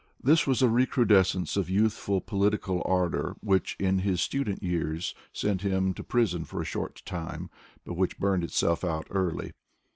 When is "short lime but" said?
6.65-7.93